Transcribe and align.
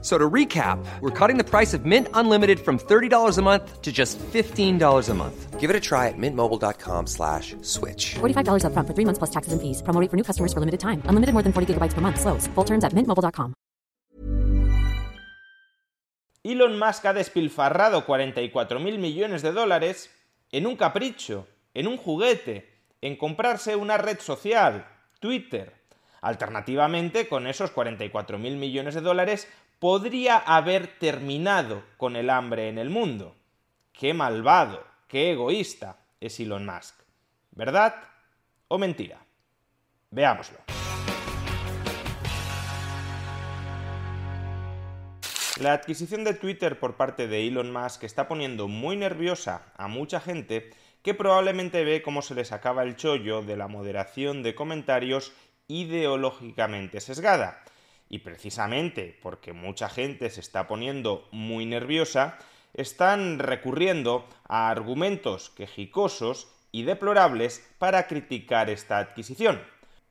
So 0.00 0.16
to 0.16 0.30
recap, 0.30 0.78
we're 1.00 1.10
cutting 1.10 1.38
the 1.38 1.44
price 1.44 1.74
of 1.74 1.84
Mint 1.84 2.06
Unlimited 2.14 2.60
from 2.60 2.78
$30 2.78 3.36
a 3.36 3.42
month 3.42 3.82
to 3.82 3.90
just 3.90 4.16
$15 4.18 5.08
a 5.08 5.14
month. 5.14 5.58
Give 5.58 5.70
it 5.70 5.74
a 5.74 5.80
try 5.80 6.06
at 6.06 6.14
mintmobile.com 6.16 7.06
slash 7.08 7.56
switch. 7.62 8.14
$45 8.20 8.62
upfront 8.62 8.86
for 8.86 8.94
three 8.94 9.04
months 9.04 9.18
plus 9.18 9.30
taxes 9.30 9.52
and 9.52 9.60
fees. 9.60 9.82
Promo 9.82 10.00
rate 10.00 10.08
for 10.08 10.16
new 10.16 10.22
customers 10.22 10.52
for 10.52 10.60
limited 10.60 10.78
time. 10.78 11.02
Unlimited 11.10 11.34
more 11.34 11.42
than 11.42 11.52
40 11.52 11.74
gigabytes 11.74 11.94
per 11.94 12.00
month. 12.00 12.20
Slows. 12.20 12.46
Full 12.54 12.64
terms 12.64 12.84
at 12.84 12.94
mintmobile.com. 12.94 13.54
Elon 16.44 16.78
Musk 16.78 17.04
ha 17.06 17.12
despilfarrado 17.12 18.06
44 18.06 18.78
mil 18.78 18.98
millones 18.98 19.42
de 19.42 19.52
dólares 19.52 20.10
en 20.52 20.66
un 20.66 20.76
capricho, 20.76 21.46
en 21.74 21.88
un 21.88 21.96
juguete, 21.98 22.68
en 23.02 23.16
comprarse 23.16 23.74
una 23.74 23.98
red 23.98 24.20
social, 24.20 24.86
Twitter. 25.20 25.74
Alternativamente, 26.20 27.28
con 27.28 27.46
esos 27.46 27.70
44 27.72 28.38
mil 28.38 28.56
millones 28.56 28.94
de 28.94 29.00
dólares, 29.00 29.48
podría 29.78 30.38
haber 30.38 30.98
terminado 30.98 31.84
con 31.96 32.16
el 32.16 32.30
hambre 32.30 32.68
en 32.68 32.78
el 32.78 32.90
mundo. 32.90 33.36
Qué 33.92 34.14
malvado, 34.14 34.84
qué 35.06 35.32
egoísta 35.32 35.98
es 36.20 36.40
Elon 36.40 36.66
Musk. 36.66 36.94
¿Verdad 37.52 37.94
o 38.68 38.78
mentira? 38.78 39.18
Veámoslo. 40.10 40.58
La 45.60 45.72
adquisición 45.72 46.22
de 46.22 46.34
Twitter 46.34 46.78
por 46.78 46.94
parte 46.94 47.26
de 47.26 47.46
Elon 47.46 47.72
Musk 47.72 48.04
está 48.04 48.28
poniendo 48.28 48.68
muy 48.68 48.96
nerviosa 48.96 49.72
a 49.76 49.88
mucha 49.88 50.20
gente 50.20 50.70
que 51.02 51.14
probablemente 51.14 51.84
ve 51.84 52.02
cómo 52.02 52.22
se 52.22 52.34
les 52.34 52.52
acaba 52.52 52.84
el 52.84 52.96
chollo 52.96 53.42
de 53.42 53.56
la 53.56 53.66
moderación 53.66 54.42
de 54.42 54.54
comentarios 54.54 55.32
ideológicamente 55.66 57.00
sesgada. 57.00 57.62
Y 58.08 58.20
precisamente 58.20 59.18
porque 59.22 59.52
mucha 59.52 59.88
gente 59.88 60.30
se 60.30 60.40
está 60.40 60.66
poniendo 60.66 61.28
muy 61.30 61.66
nerviosa, 61.66 62.38
están 62.74 63.38
recurriendo 63.38 64.26
a 64.48 64.70
argumentos 64.70 65.50
quejicosos 65.50 66.48
y 66.72 66.82
deplorables 66.82 67.66
para 67.78 68.06
criticar 68.06 68.70
esta 68.70 68.98
adquisición. 68.98 69.60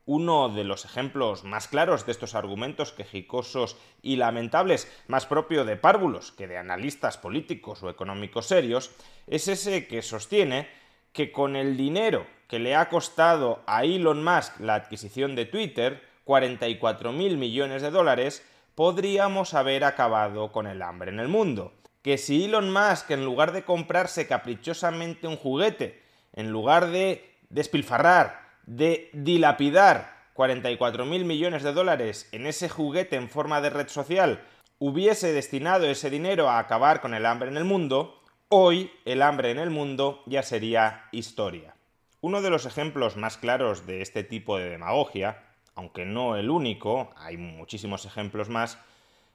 Uno 0.06 0.48
de 0.48 0.64
los 0.64 0.86
ejemplos 0.86 1.44
más 1.44 1.68
claros 1.68 2.06
de 2.06 2.14
estos 2.14 2.34
argumentos 2.34 2.94
quejicosos 2.94 3.78
y 4.02 4.16
lamentables, 4.16 4.90
más 5.08 5.26
propio 5.26 5.66
de 5.66 5.76
párvulos 5.76 6.32
que 6.32 6.48
de 6.48 6.58
analistas 6.58 7.18
políticos 7.18 7.84
o 7.84 7.90
económicos 7.90 8.46
serios, 8.46 8.92
es 9.28 9.50
ese 9.50 9.88
que 9.88 10.02
sostiene 10.02 10.70
que 11.12 11.32
con 11.32 11.56
el 11.56 11.76
dinero 11.76 12.26
que 12.48 12.60
le 12.60 12.76
ha 12.76 12.88
costado 12.90 13.64
a 13.68 13.84
Elon 13.84 14.24
Musk 14.24 14.60
la 14.62 14.76
adquisición 14.76 15.36
de 15.36 15.46
Twitter, 15.46 16.02
44 16.28 17.12
mil 17.12 17.38
millones 17.38 17.82
de 17.82 17.90
dólares, 17.90 18.46
podríamos 18.76 19.56
haber 19.56 19.84
acabado 19.84 20.52
con 20.52 20.68
el 20.68 20.84
hambre 20.84 21.10
en 21.10 21.20
el 21.20 21.28
mundo. 21.28 21.74
Que 22.04 22.20
si 22.20 22.46
Elon 22.46 22.72
Musk, 22.72 23.10
en 23.10 23.26
lugar 23.26 23.52
de 23.52 23.64
comprarse 23.64 24.28
caprichosamente 24.28 25.28
un 25.28 25.38
juguete, 25.38 26.04
en 26.34 26.52
lugar 26.52 26.92
de 26.92 27.34
despilfarrar 27.50 28.46
de 28.68 29.10
dilapidar 29.14 30.16
44 30.34 31.06
mil 31.06 31.26
millones 31.26 31.64
de 31.64 31.74
dólares 31.74 32.30
en 32.32 32.46
ese 32.46 32.70
juguete 32.70 33.16
en 33.16 33.30
forma 33.30 33.62
de 33.62 33.72
red 33.72 33.88
social 33.88 34.44
hubiese 34.78 35.32
destinado 35.34 35.88
ese 35.88 36.10
dinero 36.10 36.50
a 36.50 36.60
acabar 36.60 37.02
con 37.02 37.14
el 37.14 37.26
hambre 37.26 37.50
en 37.50 37.58
el 37.58 37.64
mundo, 37.64 38.22
hoy 38.50 38.92
el 39.06 39.22
hambre 39.22 39.52
en 39.52 39.58
el 39.58 39.72
mundo 39.72 40.22
ya 40.28 40.44
sería 40.44 41.06
historia. 41.12 41.76
Uno 42.22 42.42
de 42.42 42.50
los 42.50 42.66
ejemplos 42.66 43.16
más 43.16 43.38
claros 43.38 43.88
de 43.88 44.02
este 44.02 44.24
tipo 44.24 44.58
de 44.58 44.70
demagogia, 44.70 45.47
aunque 45.78 46.06
no 46.06 46.36
el 46.36 46.50
único, 46.50 47.14
hay 47.16 47.38
muchísimos 47.38 48.04
ejemplos 48.06 48.50
más, 48.50 48.80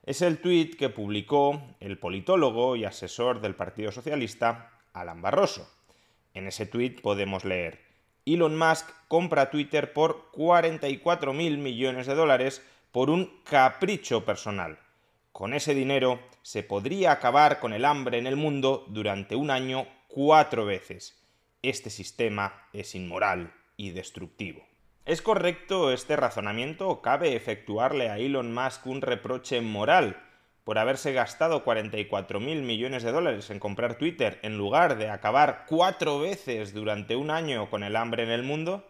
es 0.04 0.22
el 0.22 0.38
tuit 0.38 0.74
que 0.74 0.88
publicó 0.88 1.62
el 1.78 1.98
politólogo 1.98 2.74
y 2.74 2.84
asesor 2.84 3.40
del 3.40 3.54
Partido 3.54 3.92
Socialista, 3.92 4.72
Alan 4.92 5.22
Barroso. 5.22 5.72
En 6.34 6.48
ese 6.48 6.66
tuit 6.66 7.00
podemos 7.00 7.44
leer 7.44 7.80
Elon 8.26 8.58
Musk 8.58 8.90
compra 9.06 9.50
Twitter 9.50 9.92
por 9.92 10.32
44 10.32 11.32
mil 11.32 11.58
millones 11.58 12.08
de 12.08 12.16
dólares 12.16 12.60
por 12.90 13.08
un 13.08 13.40
capricho 13.44 14.24
personal. 14.24 14.80
Con 15.30 15.54
ese 15.54 15.74
dinero 15.76 16.18
se 16.42 16.64
podría 16.64 17.12
acabar 17.12 17.60
con 17.60 17.72
el 17.72 17.84
hambre 17.84 18.18
en 18.18 18.26
el 18.26 18.34
mundo 18.34 18.84
durante 18.88 19.36
un 19.36 19.52
año 19.52 19.86
cuatro 20.08 20.64
veces. 20.64 21.16
Este 21.62 21.88
sistema 21.88 22.66
es 22.72 22.96
inmoral 22.96 23.54
y 23.76 23.90
destructivo. 23.90 24.71
¿Es 25.04 25.20
correcto 25.20 25.90
este 25.90 26.14
razonamiento 26.14 26.88
o 26.88 27.02
cabe 27.02 27.34
efectuarle 27.34 28.08
a 28.08 28.18
Elon 28.18 28.54
Musk 28.54 28.86
un 28.86 29.02
reproche 29.02 29.60
moral 29.60 30.22
por 30.62 30.78
haberse 30.78 31.12
gastado 31.12 31.64
44 31.64 32.38
mil 32.38 32.62
millones 32.62 33.02
de 33.02 33.10
dólares 33.10 33.50
en 33.50 33.58
comprar 33.58 33.98
Twitter 33.98 34.38
en 34.42 34.56
lugar 34.56 34.96
de 34.98 35.10
acabar 35.10 35.64
cuatro 35.66 36.20
veces 36.20 36.72
durante 36.72 37.16
un 37.16 37.30
año 37.30 37.68
con 37.68 37.82
el 37.82 37.96
hambre 37.96 38.22
en 38.22 38.30
el 38.30 38.44
mundo? 38.44 38.88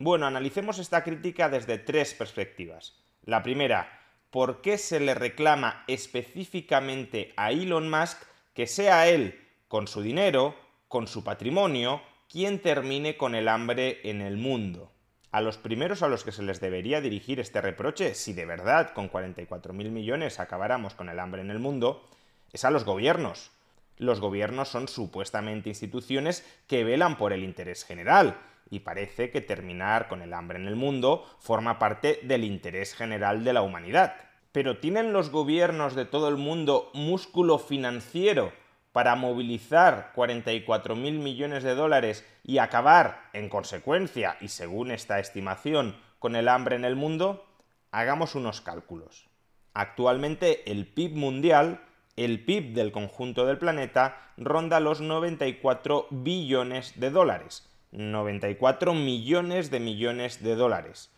Bueno, 0.00 0.26
analicemos 0.26 0.80
esta 0.80 1.04
crítica 1.04 1.48
desde 1.48 1.78
tres 1.78 2.12
perspectivas. 2.12 3.00
La 3.22 3.44
primera, 3.44 4.00
¿por 4.30 4.62
qué 4.62 4.78
se 4.78 4.98
le 4.98 5.14
reclama 5.14 5.84
específicamente 5.86 7.32
a 7.36 7.52
Elon 7.52 7.88
Musk 7.88 8.20
que 8.52 8.66
sea 8.66 9.06
él, 9.08 9.40
con 9.68 9.86
su 9.86 10.02
dinero, 10.02 10.56
con 10.88 11.06
su 11.06 11.22
patrimonio, 11.22 12.02
quien 12.28 12.58
termine 12.58 13.16
con 13.16 13.36
el 13.36 13.46
hambre 13.46 14.00
en 14.02 14.22
el 14.22 14.36
mundo? 14.36 14.91
A 15.32 15.40
los 15.40 15.56
primeros 15.56 16.02
a 16.02 16.08
los 16.08 16.24
que 16.24 16.32
se 16.32 16.42
les 16.42 16.60
debería 16.60 17.00
dirigir 17.00 17.40
este 17.40 17.60
reproche, 17.60 18.14
si 18.14 18.34
de 18.34 18.44
verdad 18.44 18.92
con 18.92 19.10
44.000 19.10 19.90
millones 19.90 20.38
acabáramos 20.38 20.94
con 20.94 21.08
el 21.08 21.18
hambre 21.18 21.40
en 21.40 21.50
el 21.50 21.58
mundo, 21.58 22.06
es 22.52 22.64
a 22.64 22.70
los 22.70 22.84
gobiernos. 22.84 23.50
Los 23.96 24.20
gobiernos 24.20 24.68
son 24.68 24.88
supuestamente 24.88 25.70
instituciones 25.70 26.46
que 26.68 26.84
velan 26.84 27.16
por 27.16 27.32
el 27.32 27.44
interés 27.44 27.84
general, 27.84 28.36
y 28.72 28.80
parece 28.80 29.30
que 29.30 29.40
terminar 29.40 30.08
con 30.08 30.22
el 30.22 30.32
hambre 30.32 30.58
en 30.58 30.66
el 30.66 30.76
mundo 30.76 31.26
forma 31.38 31.78
parte 31.78 32.20
del 32.22 32.44
interés 32.44 32.94
general 32.94 33.44
de 33.44 33.52
la 33.52 33.62
humanidad. 33.62 34.14
Pero 34.50 34.78
¿tienen 34.78 35.12
los 35.12 35.30
gobiernos 35.30 35.94
de 35.94 36.04
todo 36.04 36.28
el 36.28 36.36
mundo 36.36 36.90
músculo 36.94 37.58
financiero 37.58 38.52
para 38.92 39.16
movilizar 39.16 40.12
44 40.14 40.96
mil 40.96 41.18
millones 41.18 41.62
de 41.62 41.74
dólares 41.74 42.24
y 42.44 42.58
acabar, 42.58 43.30
en 43.32 43.48
consecuencia 43.48 44.36
y 44.40 44.48
según 44.48 44.90
esta 44.90 45.18
estimación, 45.18 45.96
con 46.18 46.36
el 46.36 46.48
hambre 46.48 46.76
en 46.76 46.84
el 46.84 46.96
mundo? 46.96 47.46
Hagamos 47.90 48.34
unos 48.34 48.60
cálculos. 48.60 49.28
Actualmente 49.74 50.70
el 50.70 50.86
PIB 50.86 51.16
mundial, 51.16 51.80
el 52.16 52.44
PIB 52.44 52.74
del 52.74 52.92
conjunto 52.92 53.46
del 53.46 53.58
planeta, 53.58 54.32
ronda 54.36 54.80
los 54.80 55.00
94 55.00 56.08
billones 56.10 56.98
de 57.00 57.10
dólares. 57.10 57.68
94 57.92 58.94
millones 58.94 59.70
de 59.70 59.80
millones 59.80 60.42
de 60.42 60.54
dólares. 60.54 61.11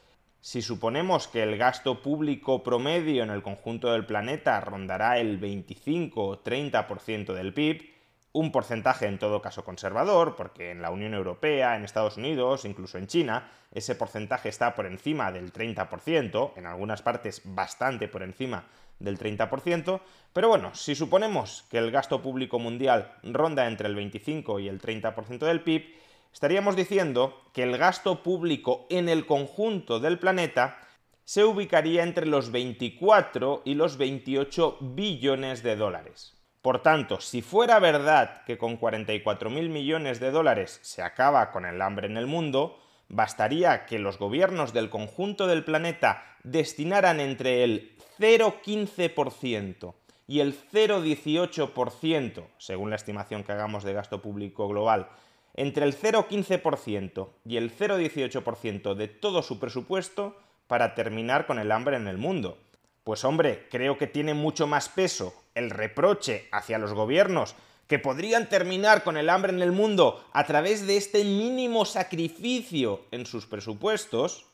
Si 0.44 0.60
suponemos 0.60 1.26
que 1.26 1.42
el 1.42 1.56
gasto 1.56 2.02
público 2.02 2.62
promedio 2.62 3.22
en 3.22 3.30
el 3.30 3.42
conjunto 3.42 3.90
del 3.90 4.04
planeta 4.04 4.60
rondará 4.60 5.18
el 5.18 5.38
25 5.38 6.22
o 6.22 6.44
30% 6.44 7.32
del 7.32 7.54
PIB, 7.54 7.94
un 8.32 8.52
porcentaje 8.52 9.06
en 9.06 9.18
todo 9.18 9.40
caso 9.40 9.64
conservador, 9.64 10.36
porque 10.36 10.72
en 10.72 10.82
la 10.82 10.90
Unión 10.90 11.14
Europea, 11.14 11.76
en 11.76 11.84
Estados 11.84 12.18
Unidos, 12.18 12.66
incluso 12.66 12.98
en 12.98 13.06
China, 13.06 13.50
ese 13.72 13.94
porcentaje 13.94 14.50
está 14.50 14.74
por 14.74 14.84
encima 14.84 15.32
del 15.32 15.50
30%, 15.50 16.52
en 16.56 16.66
algunas 16.66 17.00
partes 17.00 17.40
bastante 17.46 18.06
por 18.06 18.22
encima 18.22 18.66
del 18.98 19.18
30%, 19.18 20.02
pero 20.34 20.48
bueno, 20.50 20.74
si 20.74 20.94
suponemos 20.94 21.64
que 21.70 21.78
el 21.78 21.90
gasto 21.90 22.20
público 22.20 22.58
mundial 22.58 23.14
ronda 23.22 23.66
entre 23.66 23.88
el 23.88 23.94
25 23.94 24.60
y 24.60 24.68
el 24.68 24.78
30% 24.78 25.38
del 25.38 25.62
PIB, 25.62 26.03
estaríamos 26.34 26.74
diciendo 26.74 27.40
que 27.52 27.62
el 27.62 27.78
gasto 27.78 28.24
público 28.24 28.86
en 28.90 29.08
el 29.08 29.24
conjunto 29.24 30.00
del 30.00 30.18
planeta 30.18 30.78
se 31.22 31.44
ubicaría 31.44 32.02
entre 32.02 32.26
los 32.26 32.50
24 32.50 33.62
y 33.64 33.74
los 33.74 33.96
28 33.96 34.78
billones 34.80 35.62
de 35.62 35.76
dólares. 35.76 36.34
Por 36.60 36.82
tanto, 36.82 37.20
si 37.20 37.40
fuera 37.40 37.78
verdad 37.78 38.42
que 38.46 38.58
con 38.58 38.80
44.000 38.80 39.68
millones 39.68 40.18
de 40.18 40.32
dólares 40.32 40.80
se 40.82 41.02
acaba 41.02 41.52
con 41.52 41.64
el 41.66 41.80
hambre 41.80 42.08
en 42.08 42.16
el 42.16 42.26
mundo, 42.26 42.78
bastaría 43.08 43.86
que 43.86 44.00
los 44.00 44.18
gobiernos 44.18 44.72
del 44.72 44.90
conjunto 44.90 45.46
del 45.46 45.64
planeta 45.64 46.24
destinaran 46.42 47.20
entre 47.20 47.62
el 47.62 47.96
0,15% 48.18 49.94
y 50.26 50.40
el 50.40 50.54
0,18%, 50.54 52.46
según 52.58 52.90
la 52.90 52.96
estimación 52.96 53.44
que 53.44 53.52
hagamos 53.52 53.84
de 53.84 53.92
gasto 53.92 54.20
público 54.20 54.66
global, 54.66 55.08
entre 55.54 55.84
el 55.84 55.96
0,15% 55.96 57.28
y 57.44 57.56
el 57.56 57.76
0,18% 57.76 58.94
de 58.94 59.08
todo 59.08 59.42
su 59.42 59.58
presupuesto 59.58 60.36
para 60.66 60.94
terminar 60.94 61.46
con 61.46 61.58
el 61.58 61.72
hambre 61.72 61.96
en 61.96 62.08
el 62.08 62.18
mundo. 62.18 62.58
Pues 63.04 63.24
hombre, 63.24 63.66
creo 63.70 63.98
que 63.98 64.06
tiene 64.06 64.34
mucho 64.34 64.66
más 64.66 64.88
peso 64.88 65.34
el 65.54 65.70
reproche 65.70 66.48
hacia 66.52 66.78
los 66.78 66.92
gobiernos 66.92 67.54
que 67.86 67.98
podrían 67.98 68.48
terminar 68.48 69.04
con 69.04 69.16
el 69.16 69.28
hambre 69.28 69.52
en 69.52 69.60
el 69.60 69.72
mundo 69.72 70.24
a 70.32 70.44
través 70.46 70.86
de 70.86 70.96
este 70.96 71.22
mínimo 71.22 71.84
sacrificio 71.84 73.02
en 73.10 73.26
sus 73.26 73.46
presupuestos, 73.46 74.46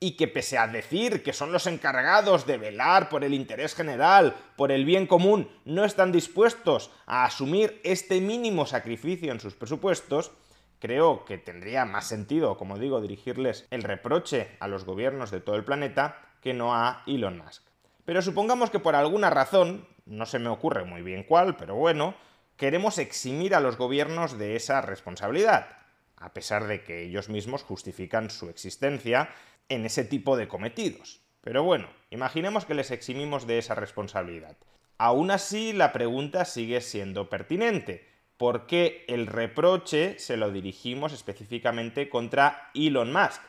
y 0.00 0.12
que 0.12 0.28
pese 0.28 0.58
a 0.58 0.68
decir 0.68 1.22
que 1.22 1.32
son 1.32 1.52
los 1.52 1.66
encargados 1.66 2.46
de 2.46 2.56
velar 2.56 3.08
por 3.08 3.24
el 3.24 3.34
interés 3.34 3.74
general, 3.74 4.36
por 4.56 4.70
el 4.70 4.84
bien 4.84 5.06
común, 5.06 5.50
no 5.64 5.84
están 5.84 6.12
dispuestos 6.12 6.90
a 7.06 7.24
asumir 7.24 7.80
este 7.82 8.20
mínimo 8.20 8.64
sacrificio 8.64 9.32
en 9.32 9.40
sus 9.40 9.54
presupuestos, 9.54 10.30
creo 10.78 11.24
que 11.24 11.38
tendría 11.38 11.84
más 11.84 12.08
sentido, 12.08 12.56
como 12.56 12.78
digo, 12.78 13.00
dirigirles 13.00 13.66
el 13.70 13.82
reproche 13.82 14.56
a 14.60 14.68
los 14.68 14.84
gobiernos 14.84 15.30
de 15.30 15.40
todo 15.40 15.56
el 15.56 15.64
planeta 15.64 16.18
que 16.40 16.54
no 16.54 16.74
a 16.74 17.02
Elon 17.06 17.38
Musk. 17.38 17.64
Pero 18.04 18.22
supongamos 18.22 18.70
que 18.70 18.78
por 18.78 18.94
alguna 18.94 19.30
razón, 19.30 19.86
no 20.06 20.26
se 20.26 20.38
me 20.38 20.48
ocurre 20.48 20.84
muy 20.84 21.02
bien 21.02 21.24
cuál, 21.24 21.56
pero 21.56 21.74
bueno, 21.74 22.14
queremos 22.56 22.98
eximir 22.98 23.54
a 23.54 23.60
los 23.60 23.76
gobiernos 23.76 24.38
de 24.38 24.56
esa 24.56 24.80
responsabilidad, 24.80 25.78
a 26.16 26.32
pesar 26.32 26.66
de 26.66 26.82
que 26.82 27.02
ellos 27.02 27.28
mismos 27.28 27.62
justifican 27.62 28.30
su 28.30 28.48
existencia 28.48 29.30
en 29.68 29.84
ese 29.84 30.04
tipo 30.04 30.36
de 30.36 30.48
cometidos. 30.48 31.20
Pero 31.42 31.62
bueno, 31.62 31.88
imaginemos 32.10 32.64
que 32.64 32.74
les 32.74 32.90
eximimos 32.90 33.46
de 33.46 33.58
esa 33.58 33.74
responsabilidad. 33.74 34.56
Aún 34.98 35.30
así, 35.30 35.72
la 35.72 35.92
pregunta 35.92 36.44
sigue 36.44 36.80
siendo 36.80 37.30
pertinente. 37.30 38.08
¿Por 38.38 38.66
qué 38.66 39.04
el 39.08 39.26
reproche 39.26 40.16
se 40.20 40.36
lo 40.36 40.52
dirigimos 40.52 41.12
específicamente 41.12 42.08
contra 42.08 42.70
Elon 42.72 43.12
Musk? 43.12 43.42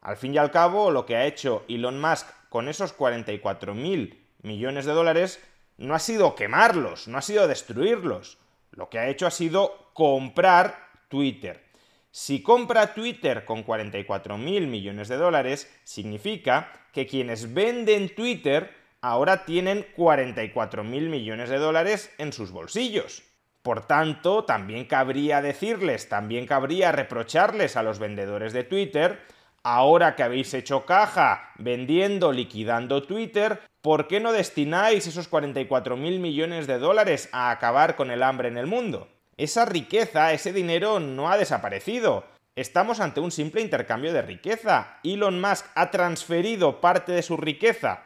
Al 0.00 0.16
fin 0.16 0.34
y 0.34 0.38
al 0.38 0.50
cabo, 0.50 0.90
lo 0.90 1.04
que 1.04 1.16
ha 1.16 1.26
hecho 1.26 1.64
Elon 1.68 2.00
Musk 2.00 2.26
con 2.48 2.68
esos 2.68 2.96
44.000 2.96 4.16
millones 4.40 4.86
de 4.86 4.92
dólares 4.92 5.40
no 5.76 5.94
ha 5.94 5.98
sido 5.98 6.34
quemarlos, 6.34 7.06
no 7.06 7.18
ha 7.18 7.22
sido 7.22 7.46
destruirlos. 7.46 8.38
Lo 8.70 8.88
que 8.88 8.98
ha 8.98 9.08
hecho 9.08 9.26
ha 9.26 9.30
sido 9.30 9.90
comprar 9.92 10.88
Twitter. 11.08 11.62
Si 12.10 12.42
compra 12.42 12.94
Twitter 12.94 13.44
con 13.44 13.62
44 13.62 14.38
mil 14.38 14.68
millones 14.68 15.08
de 15.08 15.16
dólares, 15.16 15.70
significa 15.84 16.72
que 16.92 17.06
quienes 17.06 17.52
venden 17.52 18.14
Twitter 18.14 18.74
ahora 19.02 19.44
tienen 19.44 19.86
44 19.96 20.82
mil 20.82 21.10
millones 21.10 21.50
de 21.50 21.58
dólares 21.58 22.10
en 22.16 22.32
sus 22.32 22.52
bolsillos. 22.52 23.33
Por 23.64 23.84
tanto, 23.84 24.44
también 24.44 24.84
cabría 24.84 25.42
decirles, 25.42 26.08
también 26.08 26.46
cabría 26.46 26.92
reprocharles 26.92 27.76
a 27.76 27.82
los 27.82 27.98
vendedores 27.98 28.52
de 28.52 28.62
Twitter, 28.62 29.18
ahora 29.64 30.14
que 30.14 30.22
habéis 30.22 30.54
hecho 30.54 30.86
caja 30.86 31.50
vendiendo, 31.58 32.30
liquidando 32.30 33.02
Twitter, 33.02 33.58
¿por 33.82 34.06
qué 34.06 34.20
no 34.20 34.30
destináis 34.30 35.08
esos 35.08 35.26
44 35.26 35.96
mil 35.96 36.20
millones 36.20 36.68
de 36.68 36.78
dólares 36.78 37.28
a 37.32 37.50
acabar 37.50 37.96
con 37.96 38.12
el 38.12 38.22
hambre 38.22 38.46
en 38.46 38.58
el 38.58 38.68
mundo? 38.68 39.08
esa 39.36 39.64
riqueza, 39.64 40.32
ese 40.32 40.52
dinero 40.52 41.00
no 41.00 41.30
ha 41.30 41.36
desaparecido. 41.36 42.24
Estamos 42.56 43.00
ante 43.00 43.20
un 43.20 43.32
simple 43.32 43.60
intercambio 43.60 44.12
de 44.12 44.22
riqueza. 44.22 44.98
Elon 45.02 45.40
Musk 45.40 45.66
ha 45.74 45.90
transferido 45.90 46.80
parte 46.80 47.12
de 47.12 47.22
su 47.22 47.36
riqueza 47.36 48.04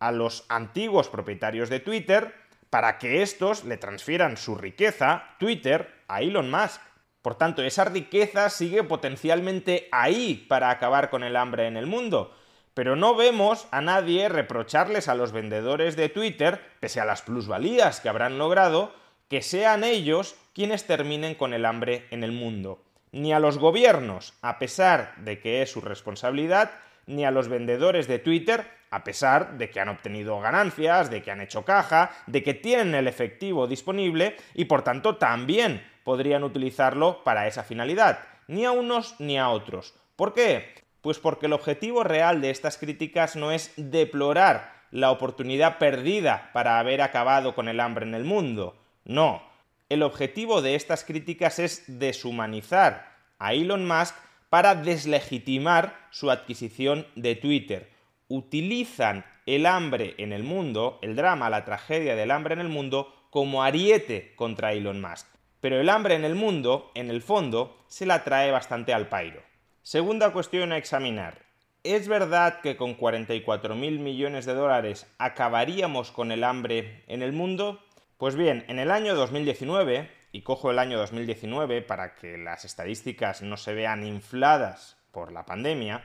a 0.00 0.10
los 0.10 0.44
antiguos 0.48 1.08
propietarios 1.08 1.70
de 1.70 1.80
Twitter 1.80 2.34
para 2.74 2.98
que 2.98 3.22
estos 3.22 3.62
le 3.62 3.76
transfieran 3.76 4.36
su 4.36 4.56
riqueza, 4.56 5.36
Twitter, 5.38 6.02
a 6.08 6.22
Elon 6.22 6.50
Musk. 6.50 6.80
Por 7.22 7.36
tanto, 7.36 7.62
esa 7.62 7.84
riqueza 7.84 8.50
sigue 8.50 8.82
potencialmente 8.82 9.88
ahí 9.92 10.44
para 10.48 10.70
acabar 10.70 11.08
con 11.08 11.22
el 11.22 11.36
hambre 11.36 11.68
en 11.68 11.76
el 11.76 11.86
mundo. 11.86 12.34
Pero 12.74 12.96
no 12.96 13.14
vemos 13.14 13.68
a 13.70 13.80
nadie 13.80 14.28
reprocharles 14.28 15.06
a 15.06 15.14
los 15.14 15.30
vendedores 15.30 15.94
de 15.94 16.08
Twitter, 16.08 16.60
pese 16.80 17.00
a 17.00 17.04
las 17.04 17.22
plusvalías 17.22 18.00
que 18.00 18.08
habrán 18.08 18.38
logrado, 18.38 18.92
que 19.28 19.40
sean 19.40 19.84
ellos 19.84 20.34
quienes 20.52 20.84
terminen 20.84 21.36
con 21.36 21.54
el 21.54 21.66
hambre 21.66 22.08
en 22.10 22.24
el 22.24 22.32
mundo. 22.32 22.82
Ni 23.12 23.32
a 23.32 23.38
los 23.38 23.58
gobiernos, 23.58 24.34
a 24.42 24.58
pesar 24.58 25.14
de 25.18 25.38
que 25.38 25.62
es 25.62 25.70
su 25.70 25.80
responsabilidad, 25.80 26.72
ni 27.06 27.24
a 27.24 27.30
los 27.30 27.48
vendedores 27.48 28.08
de 28.08 28.18
Twitter, 28.18 28.66
a 28.90 29.04
pesar 29.04 29.58
de 29.58 29.70
que 29.70 29.80
han 29.80 29.88
obtenido 29.88 30.40
ganancias, 30.40 31.10
de 31.10 31.22
que 31.22 31.30
han 31.30 31.40
hecho 31.40 31.64
caja, 31.64 32.10
de 32.26 32.42
que 32.42 32.54
tienen 32.54 32.94
el 32.94 33.08
efectivo 33.08 33.66
disponible 33.66 34.36
y 34.54 34.66
por 34.66 34.82
tanto 34.82 35.16
también 35.16 35.84
podrían 36.04 36.44
utilizarlo 36.44 37.24
para 37.24 37.46
esa 37.46 37.64
finalidad. 37.64 38.20
Ni 38.46 38.64
a 38.64 38.70
unos 38.70 39.16
ni 39.18 39.38
a 39.38 39.48
otros. 39.48 39.94
¿Por 40.16 40.32
qué? 40.32 40.74
Pues 41.00 41.18
porque 41.18 41.46
el 41.46 41.52
objetivo 41.52 42.04
real 42.04 42.40
de 42.40 42.50
estas 42.50 42.78
críticas 42.78 43.36
no 43.36 43.50
es 43.50 43.72
deplorar 43.76 44.72
la 44.90 45.10
oportunidad 45.10 45.78
perdida 45.78 46.50
para 46.52 46.78
haber 46.78 47.02
acabado 47.02 47.54
con 47.54 47.68
el 47.68 47.80
hambre 47.80 48.06
en 48.06 48.14
el 48.14 48.24
mundo. 48.24 48.76
No, 49.04 49.42
el 49.88 50.02
objetivo 50.02 50.62
de 50.62 50.76
estas 50.76 51.04
críticas 51.04 51.58
es 51.58 51.84
deshumanizar 51.86 53.12
a 53.38 53.54
Elon 53.54 53.86
Musk 53.86 54.14
para 54.54 54.76
deslegitimar 54.76 56.06
su 56.10 56.30
adquisición 56.30 57.08
de 57.16 57.34
Twitter. 57.34 57.90
Utilizan 58.28 59.24
el 59.46 59.66
hambre 59.66 60.14
en 60.18 60.32
el 60.32 60.44
mundo, 60.44 61.00
el 61.02 61.16
drama, 61.16 61.50
la 61.50 61.64
tragedia 61.64 62.14
del 62.14 62.30
hambre 62.30 62.54
en 62.54 62.60
el 62.60 62.68
mundo, 62.68 63.12
como 63.30 63.64
ariete 63.64 64.32
contra 64.36 64.72
Elon 64.72 65.00
Musk. 65.00 65.26
Pero 65.60 65.80
el 65.80 65.88
hambre 65.88 66.14
en 66.14 66.24
el 66.24 66.36
mundo, 66.36 66.92
en 66.94 67.10
el 67.10 67.20
fondo, 67.20 67.84
se 67.88 68.06
la 68.06 68.22
trae 68.22 68.52
bastante 68.52 68.94
al 68.94 69.08
pairo. 69.08 69.42
Segunda 69.82 70.32
cuestión 70.32 70.70
a 70.70 70.78
examinar. 70.78 71.42
¿Es 71.82 72.06
verdad 72.06 72.60
que 72.60 72.76
con 72.76 72.96
44.000 72.96 73.74
millones 73.98 74.46
de 74.46 74.54
dólares 74.54 75.12
acabaríamos 75.18 76.12
con 76.12 76.30
el 76.30 76.44
hambre 76.44 77.02
en 77.08 77.22
el 77.22 77.32
mundo? 77.32 77.80
Pues 78.18 78.36
bien, 78.36 78.64
en 78.68 78.78
el 78.78 78.92
año 78.92 79.16
2019, 79.16 80.08
y 80.34 80.42
cojo 80.42 80.72
el 80.72 80.80
año 80.80 80.98
2019 80.98 81.80
para 81.82 82.16
que 82.16 82.36
las 82.36 82.64
estadísticas 82.64 83.40
no 83.40 83.56
se 83.56 83.72
vean 83.72 84.04
infladas 84.04 84.96
por 85.12 85.30
la 85.30 85.46
pandemia, 85.46 86.02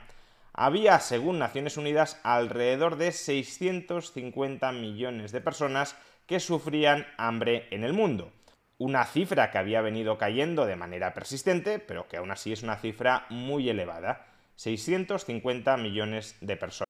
había, 0.52 1.00
según 1.00 1.40
Naciones 1.40 1.76
Unidas, 1.76 2.20
alrededor 2.22 2.94
de 2.94 3.10
650 3.10 4.70
millones 4.70 5.32
de 5.32 5.40
personas 5.40 5.96
que 6.26 6.38
sufrían 6.38 7.08
hambre 7.18 7.66
en 7.72 7.82
el 7.82 7.92
mundo. 7.92 8.30
Una 8.78 9.04
cifra 9.04 9.50
que 9.50 9.58
había 9.58 9.80
venido 9.80 10.16
cayendo 10.16 10.64
de 10.64 10.76
manera 10.76 11.12
persistente, 11.12 11.80
pero 11.80 12.06
que 12.06 12.18
aún 12.18 12.30
así 12.30 12.52
es 12.52 12.62
una 12.62 12.76
cifra 12.76 13.26
muy 13.30 13.68
elevada. 13.68 14.26
650 14.54 15.76
millones 15.76 16.36
de 16.40 16.56
personas. 16.56 16.89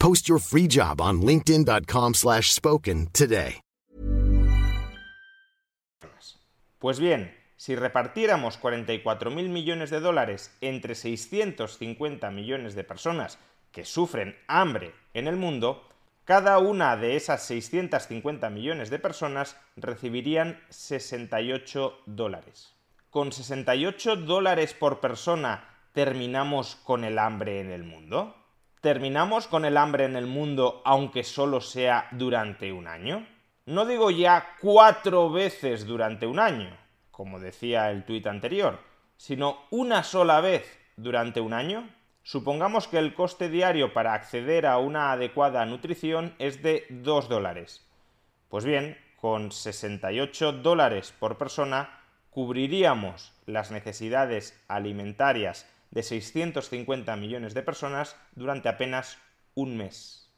Post 0.00 0.28
your 0.28 0.40
free 0.40 0.66
job 0.66 1.00
on 1.00 1.20
linkedin.com/spoken 1.20 2.14
slash 2.14 2.50
spoken 2.50 3.06
today. 3.12 3.60
Pues 6.80 6.98
bien, 6.98 7.30
si 7.56 7.76
repartiéramos 7.76 8.58
44.000 8.58 9.50
millones 9.50 9.90
de 9.90 10.00
dólares 10.00 10.56
entre 10.62 10.94
650 10.94 12.30
millones 12.30 12.74
de 12.74 12.84
personas 12.84 13.38
que 13.70 13.84
sufren 13.84 14.34
hambre 14.48 14.94
en 15.12 15.28
el 15.28 15.36
mundo, 15.36 15.86
cada 16.24 16.58
una 16.58 16.96
de 16.96 17.16
esas 17.16 17.44
650 17.44 18.48
millones 18.48 18.88
de 18.88 18.98
personas 18.98 19.58
recibirían 19.76 20.58
68 20.70 21.98
dólares. 22.06 22.74
¿Con 23.10 23.30
68 23.30 24.16
dólares 24.16 24.72
por 24.72 25.00
persona 25.00 25.68
terminamos 25.92 26.76
con 26.76 27.04
el 27.04 27.18
hambre 27.18 27.60
en 27.60 27.70
el 27.70 27.84
mundo? 27.84 28.39
¿Terminamos 28.80 29.46
con 29.46 29.66
el 29.66 29.76
hambre 29.76 30.06
en 30.06 30.16
el 30.16 30.26
mundo 30.26 30.80
aunque 30.86 31.22
solo 31.22 31.60
sea 31.60 32.08
durante 32.12 32.72
un 32.72 32.86
año? 32.86 33.26
No 33.66 33.84
digo 33.84 34.10
ya 34.10 34.56
cuatro 34.58 35.30
veces 35.30 35.84
durante 35.84 36.26
un 36.26 36.38
año, 36.38 36.74
como 37.10 37.38
decía 37.38 37.90
el 37.90 38.06
tuit 38.06 38.26
anterior, 38.26 38.80
sino 39.18 39.66
una 39.70 40.02
sola 40.02 40.40
vez 40.40 40.78
durante 40.96 41.42
un 41.42 41.52
año. 41.52 41.90
Supongamos 42.22 42.88
que 42.88 42.96
el 42.96 43.12
coste 43.12 43.50
diario 43.50 43.92
para 43.92 44.14
acceder 44.14 44.64
a 44.64 44.78
una 44.78 45.12
adecuada 45.12 45.66
nutrición 45.66 46.34
es 46.38 46.62
de 46.62 46.86
2 46.88 47.28
dólares. 47.28 47.86
Pues 48.48 48.64
bien, 48.64 48.96
con 49.20 49.52
68 49.52 50.52
dólares 50.52 51.12
por 51.18 51.36
persona 51.36 52.00
cubriríamos 52.30 53.34
las 53.44 53.70
necesidades 53.70 54.58
alimentarias 54.68 55.66
de 55.90 56.02
650 56.02 57.16
millones 57.16 57.54
de 57.54 57.62
personas 57.62 58.16
durante 58.34 58.68
apenas 58.68 59.18
un 59.54 59.76
mes. 59.76 60.30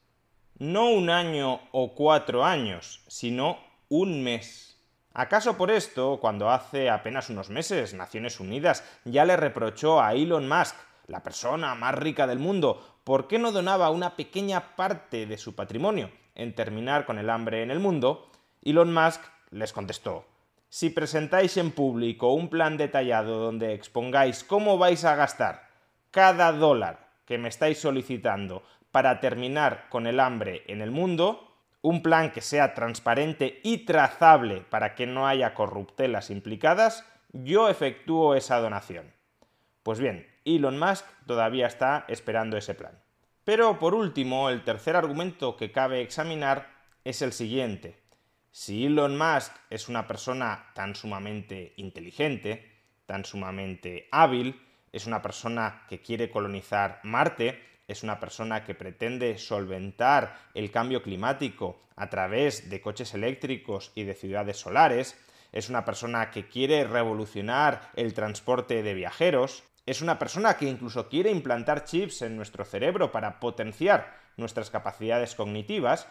No 0.59 0.91
un 0.91 1.11
año 1.11 1.61
o 1.73 1.95
cuatro 1.95 2.45
años, 2.45 3.03
sino 3.09 3.59
un 3.89 4.23
mes. 4.23 4.79
¿Acaso 5.15 5.59
por 5.59 5.71
esto, 5.71 6.19
cuando 6.21 6.51
hace 6.51 6.89
apenas 6.89 7.29
unos 7.29 7.51
meses 7.51 7.93
Naciones 7.93 8.41
Unidas 8.41 8.83
ya 9.05 9.25
le 9.25 9.37
reprochó 9.37 10.01
a 10.01 10.15
Elon 10.15 10.49
Musk, 10.49 10.75
la 11.07 11.23
persona 11.23 11.75
más 11.75 11.95
rica 11.95 12.27
del 12.27 12.39
mundo, 12.39 13.01
por 13.05 13.29
qué 13.29 13.39
no 13.39 13.53
donaba 13.53 13.91
una 13.91 14.17
pequeña 14.17 14.75
parte 14.77 15.27
de 15.27 15.37
su 15.37 15.55
patrimonio 15.55 16.11
en 16.35 16.55
terminar 16.55 17.05
con 17.05 17.19
el 17.19 17.29
hambre 17.29 17.63
en 17.63 17.71
el 17.71 17.81
mundo? 17.81 18.31
Elon 18.63 18.95
Musk 18.95 19.21
les 19.51 19.73
contestó, 19.73 20.25
si 20.73 20.89
presentáis 20.89 21.59
en 21.59 21.71
público 21.71 22.33
un 22.33 22.49
plan 22.49 22.79
detallado 22.79 23.41
donde 23.41 23.75
expongáis 23.75 24.43
cómo 24.43 24.79
vais 24.79 25.05
a 25.05 25.15
gastar 25.15 25.69
cada 26.11 26.51
dólar 26.51 27.11
que 27.27 27.37
me 27.37 27.51
estáis 27.51 27.79
solicitando 27.79 28.63
para 28.91 29.21
terminar 29.21 29.91
con 29.91 30.07
el 30.07 30.19
hambre 30.19 30.63
en 30.69 30.81
el 30.81 30.91
mundo, 30.91 31.59
un 31.83 32.03
plan 32.03 32.33
que 32.33 32.41
sea 32.41 32.73
transparente 32.73 33.61
y 33.63 33.85
trazable 33.85 34.63
para 34.63 34.95
que 34.95 35.07
no 35.07 35.29
haya 35.29 35.53
corruptelas 35.53 36.31
implicadas, 36.31 37.07
yo 37.35 37.69
efectúo 37.69 38.35
esa 38.35 38.59
donación. 38.59 39.13
Pues 39.83 39.99
bien, 39.99 40.27
Elon 40.47 40.79
Musk 40.79 41.05
todavía 41.27 41.67
está 41.67 42.07
esperando 42.09 42.57
ese 42.57 42.73
plan. 42.73 42.99
Pero 43.45 43.79
por 43.79 43.95
último, 43.95 44.49
el 44.49 44.65
tercer 44.65 44.97
argumento 44.97 45.55
que 45.55 45.71
cabe 45.71 46.01
examinar 46.01 46.71
es 47.05 47.21
el 47.21 47.35
siguiente. 47.35 48.02
Si 48.55 48.85
Elon 48.85 49.17
Musk 49.17 49.51
es 49.71 49.89
una 49.89 50.07
persona 50.07 50.67
tan 50.75 50.95
sumamente 50.95 51.73
inteligente, 51.77 52.83
tan 53.07 53.25
sumamente 53.25 54.09
hábil, 54.13 54.61
es 54.93 55.07
una 55.07 55.23
persona 55.23 55.87
que 55.89 56.03
quiere 56.03 56.31
colonizar 56.31 57.01
Marte, 57.03 57.59
es 57.89 58.03
una 58.03 58.21
persona 58.21 58.63
que 58.63 58.75
pretende 58.75 59.39
solventar 59.39 60.37
el 60.53 60.71
cambio 60.71 61.03
climático 61.03 61.81
a 61.97 62.11
través 62.11 62.69
de 62.69 62.83
coches 62.83 63.15
eléctricos 63.15 63.91
y 63.95 64.05
de 64.05 64.13
ciudades 64.13 64.59
solares, 64.59 65.19
es 65.51 65.71
una 65.71 65.87
persona 65.87 66.31
que 66.31 66.47
quiere 66.47 66.85
revolucionar 66.85 67.91
el 67.97 68.13
transporte 68.13 68.83
de 68.83 68.93
viajeros, 68.93 69.65
es 69.87 70.03
una 70.03 70.19
persona 70.19 70.59
que 70.59 70.69
incluso 70.69 71.09
quiere 71.09 71.31
implantar 71.31 71.85
chips 71.85 72.21
en 72.21 72.37
nuestro 72.37 72.67
cerebro 72.67 73.13
para 73.13 73.41
potenciar 73.41 74.15
nuestras 74.37 74.69
capacidades 74.69 75.35
cognitivas, 75.35 76.07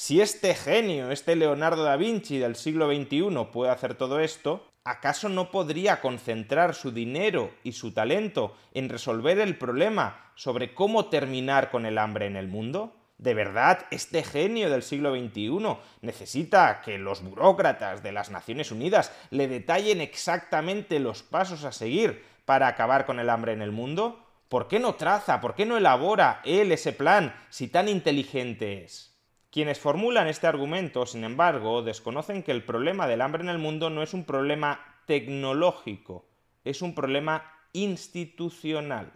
si 0.00 0.20
este 0.20 0.54
genio, 0.54 1.10
este 1.10 1.34
Leonardo 1.34 1.82
da 1.82 1.96
Vinci 1.96 2.38
del 2.38 2.54
siglo 2.54 2.86
XXI 2.86 3.48
puede 3.52 3.72
hacer 3.72 3.96
todo 3.96 4.20
esto, 4.20 4.64
¿acaso 4.84 5.28
no 5.28 5.50
podría 5.50 6.00
concentrar 6.00 6.76
su 6.76 6.92
dinero 6.92 7.50
y 7.64 7.72
su 7.72 7.92
talento 7.92 8.54
en 8.74 8.90
resolver 8.90 9.40
el 9.40 9.58
problema 9.58 10.30
sobre 10.36 10.72
cómo 10.72 11.06
terminar 11.06 11.72
con 11.72 11.84
el 11.84 11.98
hambre 11.98 12.26
en 12.26 12.36
el 12.36 12.46
mundo? 12.46 12.94
¿De 13.18 13.34
verdad 13.34 13.86
este 13.90 14.22
genio 14.22 14.70
del 14.70 14.84
siglo 14.84 15.12
XXI 15.16 15.58
necesita 16.02 16.80
que 16.80 16.96
los 16.96 17.20
burócratas 17.20 18.00
de 18.00 18.12
las 18.12 18.30
Naciones 18.30 18.70
Unidas 18.70 19.10
le 19.30 19.48
detallen 19.48 20.00
exactamente 20.00 21.00
los 21.00 21.24
pasos 21.24 21.64
a 21.64 21.72
seguir 21.72 22.24
para 22.44 22.68
acabar 22.68 23.04
con 23.04 23.18
el 23.18 23.30
hambre 23.30 23.52
en 23.52 23.62
el 23.62 23.72
mundo? 23.72 24.24
¿Por 24.48 24.68
qué 24.68 24.78
no 24.78 24.94
traza, 24.94 25.40
por 25.40 25.56
qué 25.56 25.66
no 25.66 25.76
elabora 25.76 26.40
él 26.44 26.70
ese 26.70 26.92
plan 26.92 27.34
si 27.50 27.66
tan 27.66 27.88
inteligente 27.88 28.84
es? 28.84 29.17
Quienes 29.50 29.78
formulan 29.78 30.28
este 30.28 30.46
argumento, 30.46 31.06
sin 31.06 31.24
embargo, 31.24 31.82
desconocen 31.82 32.42
que 32.42 32.52
el 32.52 32.64
problema 32.64 33.06
del 33.06 33.22
hambre 33.22 33.42
en 33.42 33.48
el 33.48 33.58
mundo 33.58 33.88
no 33.88 34.02
es 34.02 34.12
un 34.12 34.24
problema 34.24 34.80
tecnológico, 35.06 36.28
es 36.64 36.82
un 36.82 36.94
problema 36.94 37.50
institucional. 37.72 39.12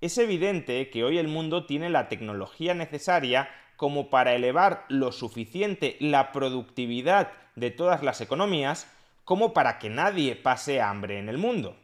Es 0.00 0.18
evidente 0.18 0.90
que 0.90 1.04
hoy 1.04 1.18
el 1.18 1.28
mundo 1.28 1.66
tiene 1.66 1.88
la 1.88 2.08
tecnología 2.08 2.74
necesaria 2.74 3.48
como 3.76 4.10
para 4.10 4.34
elevar 4.34 4.84
lo 4.88 5.12
suficiente 5.12 5.96
la 6.00 6.32
productividad 6.32 7.30
de 7.54 7.70
todas 7.70 8.02
las 8.02 8.20
economías 8.20 8.92
como 9.24 9.54
para 9.54 9.78
que 9.78 9.88
nadie 9.88 10.34
pase 10.34 10.80
hambre 10.80 11.18
en 11.18 11.28
el 11.28 11.38
mundo. 11.38 11.76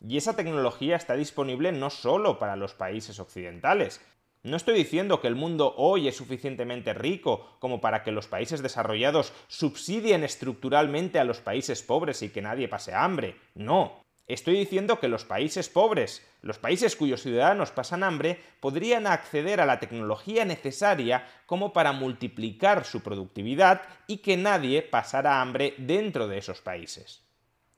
Y 0.00 0.16
esa 0.16 0.36
tecnología 0.36 0.94
está 0.94 1.14
disponible 1.14 1.72
no 1.72 1.90
solo 1.90 2.38
para 2.38 2.56
los 2.56 2.74
países 2.74 3.18
occidentales, 3.18 4.00
no 4.44 4.56
estoy 4.56 4.76
diciendo 4.76 5.20
que 5.20 5.26
el 5.26 5.34
mundo 5.34 5.74
hoy 5.76 6.06
es 6.06 6.16
suficientemente 6.16 6.94
rico 6.94 7.56
como 7.58 7.80
para 7.80 8.02
que 8.02 8.12
los 8.12 8.28
países 8.28 8.62
desarrollados 8.62 9.32
subsidien 9.48 10.24
estructuralmente 10.24 11.18
a 11.18 11.24
los 11.24 11.40
países 11.40 11.82
pobres 11.82 12.22
y 12.22 12.30
que 12.30 12.42
nadie 12.42 12.68
pase 12.68 12.94
hambre. 12.94 13.36
No. 13.54 14.04
Estoy 14.28 14.58
diciendo 14.58 15.00
que 15.00 15.08
los 15.08 15.24
países 15.24 15.68
pobres, 15.68 16.26
los 16.42 16.58
países 16.58 16.96
cuyos 16.96 17.22
ciudadanos 17.22 17.70
pasan 17.70 18.02
hambre, 18.02 18.38
podrían 18.60 19.06
acceder 19.06 19.60
a 19.60 19.66
la 19.66 19.80
tecnología 19.80 20.44
necesaria 20.44 21.26
como 21.46 21.72
para 21.72 21.92
multiplicar 21.92 22.84
su 22.84 23.00
productividad 23.00 23.82
y 24.06 24.18
que 24.18 24.36
nadie 24.36 24.82
pasara 24.82 25.40
hambre 25.40 25.74
dentro 25.78 26.28
de 26.28 26.38
esos 26.38 26.60
países. 26.60 27.24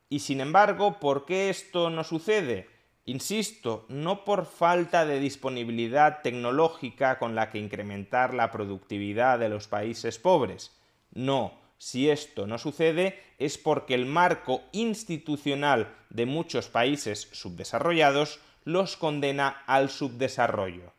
Y 0.08 0.18
sin 0.18 0.40
embargo, 0.40 0.98
¿por 0.98 1.24
qué 1.24 1.50
esto 1.50 1.88
no 1.88 2.02
sucede? 2.02 2.68
Insisto, 3.06 3.86
no 3.88 4.24
por 4.24 4.46
falta 4.46 5.06
de 5.06 5.18
disponibilidad 5.18 6.20
tecnológica 6.22 7.18
con 7.18 7.34
la 7.34 7.50
que 7.50 7.58
incrementar 7.58 8.34
la 8.34 8.50
productividad 8.50 9.38
de 9.38 9.48
los 9.48 9.68
países 9.68 10.18
pobres. 10.18 10.72
No, 11.12 11.58
si 11.78 12.10
esto 12.10 12.46
no 12.46 12.58
sucede 12.58 13.18
es 13.38 13.56
porque 13.56 13.94
el 13.94 14.04
marco 14.04 14.62
institucional 14.72 15.96
de 16.10 16.26
muchos 16.26 16.68
países 16.68 17.28
subdesarrollados 17.32 18.38
los 18.64 18.96
condena 18.96 19.62
al 19.66 19.88
subdesarrollo. 19.88 20.92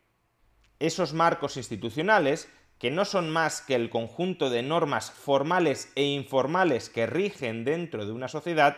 Esos 0.79 1.13
marcos 1.13 1.57
institucionales, 1.57 2.49
que 2.79 2.89
no 2.89 3.05
son 3.05 3.29
más 3.29 3.61
que 3.61 3.75
el 3.75 3.91
conjunto 3.91 4.49
de 4.49 4.63
normas 4.63 5.11
formales 5.11 5.91
e 5.93 6.03
informales 6.03 6.89
que 6.89 7.05
rigen 7.05 7.63
dentro 7.63 8.07
de 8.07 8.11
una 8.11 8.27
sociedad, 8.27 8.77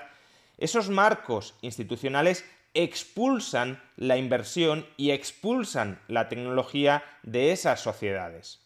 esos 0.57 0.89
marcos 0.89 1.55
institucionales 1.61 2.45
expulsan 2.73 3.81
la 3.95 4.17
inversión 4.17 4.85
y 4.97 5.11
expulsan 5.11 5.99
la 6.07 6.29
tecnología 6.29 7.03
de 7.23 7.51
esas 7.51 7.79
sociedades. 7.79 8.61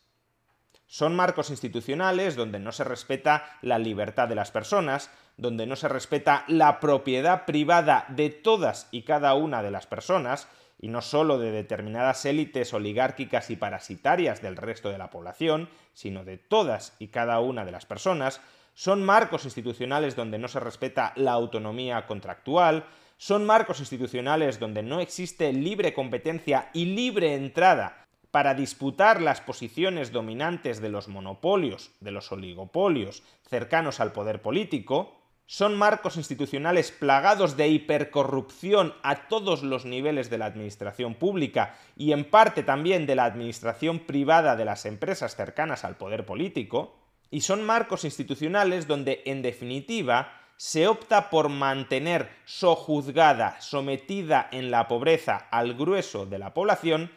Son 0.88 1.16
marcos 1.16 1.50
institucionales 1.50 2.38
donde 2.38 2.60
no 2.60 2.72
se 2.72 2.86
respeta 2.86 3.58
la 3.62 3.78
libertad 3.78 4.30
de 4.30 4.36
las 4.36 4.52
personas, 4.52 5.10
donde 5.36 5.68
no 5.68 5.76
se 5.76 5.90
respeta 5.90 6.46
la 6.48 6.80
propiedad 6.80 7.46
privada 7.46 8.06
de 8.08 8.30
todas 8.30 8.88
y 8.92 9.04
cada 9.04 9.34
una 9.34 9.62
de 9.62 9.72
las 9.72 9.86
personas, 9.86 10.48
y 10.80 10.88
no 10.88 11.02
solo 11.02 11.40
de 11.40 11.52
determinadas 11.52 12.26
élites 12.26 12.74
oligárquicas 12.74 13.50
y 13.50 13.56
parasitarias 13.56 14.42
del 14.42 14.56
resto 14.56 14.90
de 14.90 14.98
la 14.98 15.10
población, 15.10 15.70
sino 15.94 16.24
de 16.24 16.38
todas 16.38 16.96
y 17.00 17.08
cada 17.08 17.40
una 17.40 17.66
de 17.66 17.72
las 17.72 17.86
personas, 17.86 18.40
son 18.74 19.04
marcos 19.04 19.44
institucionales 19.44 20.16
donde 20.16 20.38
no 20.38 20.48
se 20.48 20.60
respeta 20.60 21.12
la 21.16 21.32
autonomía 21.32 22.06
contractual, 22.06 22.86
son 23.18 23.46
marcos 23.46 23.80
institucionales 23.80 24.60
donde 24.60 24.84
no 24.84 25.00
existe 25.00 25.52
libre 25.52 25.94
competencia 25.94 26.70
y 26.74 26.86
libre 26.86 27.36
entrada 27.36 28.06
para 28.32 28.54
disputar 28.54 29.22
las 29.22 29.42
posiciones 29.42 30.12
dominantes 30.12 30.80
de 30.82 30.90
los 30.90 31.08
monopolios, 31.08 31.92
de 32.00 32.12
los 32.12 32.32
oligopolios 32.32 33.24
cercanos 33.50 34.00
al 34.00 34.12
poder 34.12 34.42
político, 34.42 35.18
Son 35.50 35.78
marcos 35.78 36.18
institucionales 36.18 36.92
plagados 36.92 37.56
de 37.56 37.70
hipercorrupción 37.70 38.94
a 39.02 39.30
todos 39.30 39.64
los 39.64 39.86
niveles 39.86 40.30
de 40.30 40.38
la 40.38 40.46
administración 40.46 41.16
pública 41.16 41.78
y 41.96 42.12
en 42.12 42.26
parte 42.30 42.64
también 42.64 43.06
de 43.06 43.16
la 43.16 43.24
administración 43.24 44.00
privada 44.00 44.58
de 44.58 44.66
las 44.66 44.86
empresas 44.86 45.38
cercanas 45.38 45.86
al 45.86 45.96
poder 45.96 46.26
político. 46.26 46.98
Y 47.32 47.42
son 47.42 47.66
marcos 47.66 48.04
institucionales 48.04 48.88
donde, 48.88 49.22
en 49.26 49.42
definitiva, 49.42 50.34
se 50.58 50.88
opta 50.88 51.30
por 51.30 51.50
mantener 51.50 52.30
sojuzgada, 52.46 53.62
sometida 53.62 54.50
en 54.52 54.72
la 54.72 54.88
pobreza 54.88 55.48
al 55.52 55.76
grueso 55.76 56.26
de 56.26 56.40
la 56.40 56.54
población, 56.54 57.12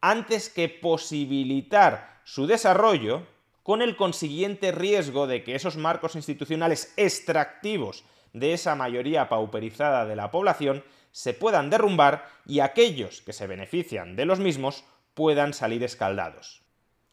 antes 0.00 0.48
que 0.48 0.68
posibilitar 0.68 2.20
su 2.24 2.46
desarrollo 2.46 3.26
con 3.64 3.82
el 3.82 3.96
consiguiente 3.96 4.70
riesgo 4.70 5.26
de 5.26 5.42
que 5.42 5.54
esos 5.54 5.76
marcos 5.76 6.14
institucionales 6.14 6.92
extractivos 6.96 8.04
de 8.32 8.52
esa 8.52 8.74
mayoría 8.74 9.28
pauperizada 9.28 10.04
de 10.04 10.16
la 10.16 10.30
población 10.30 10.84
se 11.10 11.34
puedan 11.34 11.70
derrumbar 11.70 12.28
y 12.46 12.60
aquellos 12.60 13.22
que 13.22 13.32
se 13.32 13.46
benefician 13.46 14.16
de 14.16 14.26
los 14.26 14.38
mismos 14.40 14.84
puedan 15.14 15.54
salir 15.54 15.82
escaldados. 15.82 16.62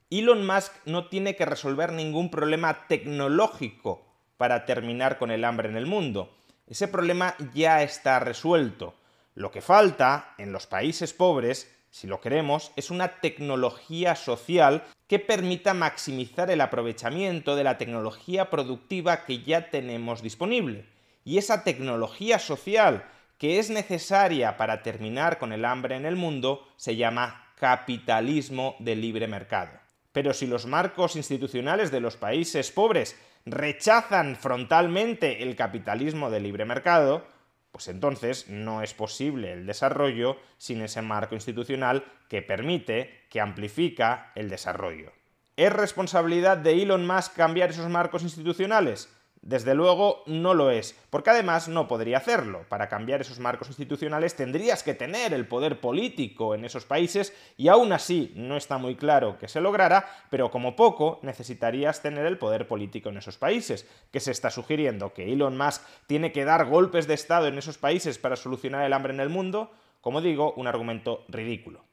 Elon 0.09 0.45
Musk 0.45 0.73
no 0.85 1.07
tiene 1.07 1.35
que 1.35 1.45
resolver 1.45 1.93
ningún 1.93 2.29
problema 2.29 2.87
tecnológico 2.87 4.10
para 4.41 4.65
terminar 4.65 5.19
con 5.19 5.29
el 5.29 5.45
hambre 5.45 5.69
en 5.69 5.77
el 5.77 5.85
mundo. 5.85 6.33
Ese 6.65 6.87
problema 6.87 7.35
ya 7.53 7.83
está 7.83 8.17
resuelto. 8.17 8.95
Lo 9.35 9.51
que 9.51 9.61
falta 9.61 10.33
en 10.39 10.51
los 10.51 10.65
países 10.65 11.13
pobres 11.13 11.69
si 11.91 12.07
lo 12.07 12.21
queremos, 12.21 12.71
es 12.77 12.89
una 12.89 13.19
tecnología 13.19 14.15
social 14.15 14.83
que 15.07 15.19
permita 15.19 15.73
maximizar 15.73 16.49
el 16.49 16.61
aprovechamiento 16.61 17.57
de 17.57 17.65
la 17.65 17.77
tecnología 17.77 18.49
productiva 18.49 19.25
que 19.25 19.43
ya 19.43 19.69
tenemos 19.69 20.21
disponible. 20.21 20.85
Y 21.25 21.37
esa 21.37 21.63
tecnología 21.63 22.39
social 22.39 23.05
que 23.37 23.59
es 23.59 23.69
necesaria 23.69 24.55
para 24.55 24.81
terminar 24.83 25.37
con 25.37 25.51
el 25.51 25.65
hambre 25.65 25.97
en 25.97 26.05
el 26.05 26.15
mundo 26.15 26.65
se 26.77 26.95
llama 26.95 27.45
capitalismo 27.59 28.75
de 28.79 28.95
libre 28.95 29.27
mercado. 29.27 29.71
Pero 30.13 30.33
si 30.33 30.47
los 30.47 30.65
marcos 30.65 31.15
institucionales 31.15 31.91
de 31.91 31.99
los 31.99 32.15
países 32.15 32.71
pobres 32.71 33.17
rechazan 33.45 34.35
frontalmente 34.35 35.43
el 35.43 35.55
capitalismo 35.55 36.29
de 36.29 36.39
libre 36.39 36.65
mercado, 36.65 37.25
pues 37.71 37.87
entonces 37.87 38.47
no 38.49 38.81
es 38.81 38.93
posible 38.93 39.53
el 39.53 39.65
desarrollo 39.65 40.37
sin 40.57 40.81
ese 40.81 41.01
marco 41.01 41.35
institucional 41.35 42.05
que 42.27 42.41
permite, 42.41 43.25
que 43.29 43.41
amplifica 43.41 44.31
el 44.35 44.49
desarrollo. 44.49 45.11
¿Es 45.55 45.71
responsabilidad 45.71 46.57
de 46.57 46.81
Elon 46.81 47.05
Musk 47.05 47.35
cambiar 47.35 47.69
esos 47.69 47.89
marcos 47.89 48.23
institucionales? 48.23 49.09
Desde 49.41 49.73
luego 49.73 50.21
no 50.27 50.53
lo 50.53 50.69
es, 50.69 50.95
porque 51.09 51.31
además 51.31 51.67
no 51.67 51.87
podría 51.87 52.17
hacerlo. 52.17 52.63
Para 52.69 52.89
cambiar 52.89 53.21
esos 53.21 53.39
marcos 53.39 53.69
institucionales 53.69 54.35
tendrías 54.35 54.83
que 54.83 54.93
tener 54.93 55.33
el 55.33 55.47
poder 55.47 55.79
político 55.79 56.53
en 56.53 56.63
esos 56.63 56.85
países 56.85 57.33
y 57.57 57.67
aún 57.67 57.91
así 57.91 58.31
no 58.35 58.55
está 58.55 58.77
muy 58.77 58.95
claro 58.95 59.39
que 59.39 59.47
se 59.47 59.59
lograra, 59.59 60.05
pero 60.29 60.51
como 60.51 60.75
poco 60.75 61.19
necesitarías 61.23 62.03
tener 62.03 62.27
el 62.27 62.37
poder 62.37 62.67
político 62.67 63.09
en 63.09 63.17
esos 63.17 63.37
países. 63.37 63.87
que 64.11 64.19
se 64.19 64.31
está 64.31 64.51
sugiriendo? 64.51 65.13
¿Que 65.13 65.33
Elon 65.33 65.57
Musk 65.57 65.81
tiene 66.05 66.31
que 66.31 66.45
dar 66.45 66.65
golpes 66.65 67.07
de 67.07 67.15
Estado 67.15 67.47
en 67.47 67.57
esos 67.57 67.79
países 67.79 68.19
para 68.19 68.35
solucionar 68.35 68.85
el 68.85 68.93
hambre 68.93 69.13
en 69.13 69.21
el 69.21 69.29
mundo? 69.29 69.71
Como 70.01 70.21
digo, 70.21 70.53
un 70.53 70.67
argumento 70.67 71.25
ridículo. 71.29 71.90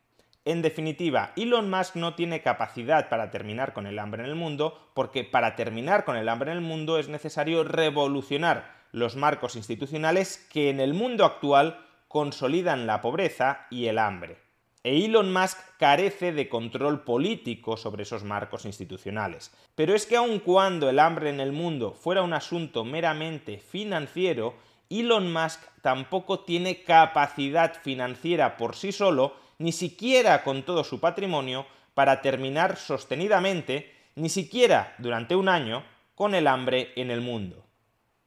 En 0.48 0.62
definitiva, 0.62 1.34
Elon 1.36 1.68
Musk 1.68 1.96
no 1.96 2.14
tiene 2.14 2.40
capacidad 2.40 3.10
para 3.10 3.30
terminar 3.30 3.74
con 3.74 3.86
el 3.86 3.98
hambre 3.98 4.22
en 4.22 4.30
el 4.30 4.34
mundo 4.34 4.92
porque 4.94 5.22
para 5.22 5.56
terminar 5.56 6.06
con 6.06 6.16
el 6.16 6.26
hambre 6.26 6.52
en 6.52 6.56
el 6.56 6.64
mundo 6.64 6.98
es 6.98 7.10
necesario 7.10 7.64
revolucionar 7.64 8.72
los 8.90 9.14
marcos 9.14 9.56
institucionales 9.56 10.48
que 10.50 10.70
en 10.70 10.80
el 10.80 10.94
mundo 10.94 11.26
actual 11.26 11.84
consolidan 12.08 12.86
la 12.86 13.02
pobreza 13.02 13.66
y 13.70 13.88
el 13.88 13.98
hambre. 13.98 14.38
E 14.84 15.04
Elon 15.04 15.34
Musk 15.34 15.58
carece 15.76 16.32
de 16.32 16.48
control 16.48 17.04
político 17.04 17.76
sobre 17.76 18.04
esos 18.04 18.24
marcos 18.24 18.64
institucionales. 18.64 19.54
Pero 19.74 19.94
es 19.94 20.06
que 20.06 20.16
aun 20.16 20.38
cuando 20.38 20.88
el 20.88 20.98
hambre 20.98 21.28
en 21.28 21.40
el 21.40 21.52
mundo 21.52 21.92
fuera 21.92 22.22
un 22.22 22.32
asunto 22.32 22.86
meramente 22.86 23.58
financiero, 23.58 24.54
Elon 24.88 25.30
Musk 25.30 25.60
tampoco 25.82 26.40
tiene 26.40 26.84
capacidad 26.84 27.74
financiera 27.82 28.56
por 28.56 28.74
sí 28.76 28.92
solo 28.92 29.46
ni 29.58 29.72
siquiera 29.72 30.42
con 30.44 30.62
todo 30.62 30.84
su 30.84 31.00
patrimonio, 31.00 31.66
para 31.94 32.22
terminar 32.22 32.76
sostenidamente, 32.76 33.92
ni 34.14 34.28
siquiera 34.28 34.94
durante 34.98 35.34
un 35.34 35.48
año, 35.48 35.84
con 36.14 36.34
el 36.34 36.46
hambre 36.46 36.92
en 36.96 37.10
el 37.10 37.20
mundo. 37.20 37.64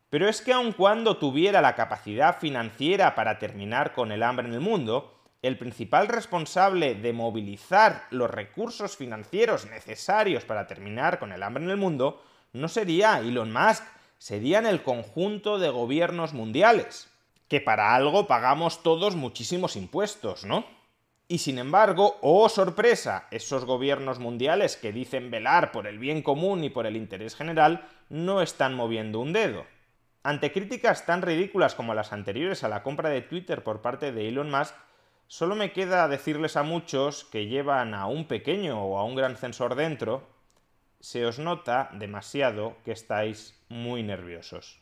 Pero 0.09 0.27
es 0.27 0.41
que 0.41 0.51
aun 0.51 0.73
cuando 0.73 1.17
tuviera 1.17 1.61
la 1.61 1.75
capacidad 1.75 2.37
financiera 2.37 3.15
para 3.15 3.39
terminar 3.39 3.93
con 3.93 4.11
el 4.11 4.23
hambre 4.23 4.47
en 4.47 4.53
el 4.53 4.59
mundo, 4.59 5.21
el 5.41 5.57
principal 5.57 6.07
responsable 6.07 6.95
de 6.95 7.13
movilizar 7.13 8.07
los 8.11 8.29
recursos 8.29 8.97
financieros 8.97 9.65
necesarios 9.65 10.43
para 10.43 10.67
terminar 10.67 11.17
con 11.17 11.31
el 11.31 11.41
hambre 11.41 11.63
en 11.63 11.69
el 11.69 11.77
mundo 11.77 12.21
no 12.53 12.67
sería 12.67 13.19
Elon 13.19 13.51
Musk, 13.51 13.83
serían 14.17 14.65
el 14.65 14.83
conjunto 14.83 15.57
de 15.57 15.69
gobiernos 15.69 16.33
mundiales, 16.33 17.09
que 17.47 17.61
para 17.61 17.95
algo 17.95 18.27
pagamos 18.27 18.83
todos 18.83 19.15
muchísimos 19.15 19.75
impuestos, 19.75 20.43
¿no? 20.43 20.65
Y 21.31 21.37
sin 21.37 21.59
embargo, 21.59 22.17
oh 22.21 22.49
sorpresa, 22.49 23.29
esos 23.31 23.63
gobiernos 23.63 24.19
mundiales 24.19 24.75
que 24.75 24.91
dicen 24.91 25.31
velar 25.31 25.71
por 25.71 25.87
el 25.87 25.97
bien 25.97 26.23
común 26.23 26.65
y 26.65 26.69
por 26.69 26.85
el 26.85 26.97
interés 26.97 27.37
general 27.37 27.87
no 28.09 28.41
están 28.41 28.73
moviendo 28.73 29.21
un 29.21 29.31
dedo. 29.31 29.63
Ante 30.23 30.51
críticas 30.51 31.05
tan 31.05 31.21
ridículas 31.21 31.73
como 31.73 31.93
las 31.93 32.11
anteriores 32.11 32.65
a 32.65 32.67
la 32.67 32.83
compra 32.83 33.07
de 33.07 33.21
Twitter 33.21 33.63
por 33.63 33.81
parte 33.81 34.11
de 34.11 34.27
Elon 34.27 34.51
Musk, 34.51 34.75
solo 35.27 35.55
me 35.55 35.71
queda 35.71 36.09
decirles 36.09 36.57
a 36.57 36.63
muchos 36.63 37.23
que 37.23 37.47
llevan 37.47 37.93
a 37.93 38.07
un 38.07 38.27
pequeño 38.27 38.83
o 38.83 38.97
a 38.97 39.05
un 39.05 39.15
gran 39.15 39.37
censor 39.37 39.75
dentro, 39.75 40.27
se 40.99 41.25
os 41.25 41.39
nota 41.39 41.91
demasiado 41.93 42.75
que 42.83 42.91
estáis 42.91 43.57
muy 43.69 44.03
nerviosos. 44.03 44.81